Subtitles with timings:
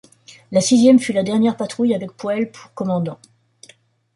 [0.51, 3.19] La sixième fut la dernière patrouille avec Poel pour commandant.